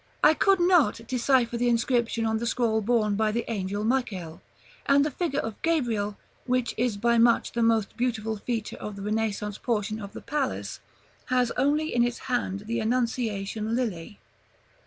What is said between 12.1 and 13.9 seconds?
hand the Annunciation